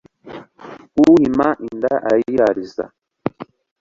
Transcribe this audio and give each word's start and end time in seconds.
uhima 1.03 1.47
inda 1.67 1.93
arayirariza 2.09 2.83